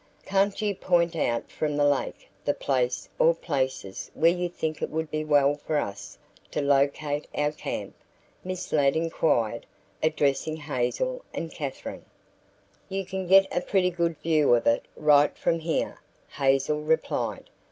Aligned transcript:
"Can't 0.25 0.59
you 0.63 0.73
point 0.73 1.15
out 1.15 1.51
from 1.51 1.77
the 1.77 1.85
lake 1.85 2.27
the 2.43 2.55
place 2.55 3.07
or 3.19 3.35
places 3.35 4.09
where 4.15 4.31
you 4.31 4.49
think 4.49 4.81
it 4.81 4.89
would 4.89 5.11
be 5.11 5.23
well 5.23 5.53
for 5.53 5.77
us 5.77 6.17
to 6.49 6.59
locate 6.59 7.27
our 7.35 7.51
camp?" 7.51 7.93
Miss 8.43 8.73
Ladd 8.73 8.95
inquired, 8.95 9.67
addressing 10.01 10.57
Hazel 10.57 11.23
and 11.35 11.51
Katherine. 11.53 12.05
"You 12.89 13.05
can 13.05 13.27
get 13.27 13.45
a 13.55 13.61
pretty 13.61 13.91
good 13.91 14.17
view 14.17 14.55
of 14.55 14.65
it 14.65 14.87
right 14.95 15.37
from 15.37 15.59
here," 15.59 16.01
Hazel 16.31 16.81
replied. 16.81 17.47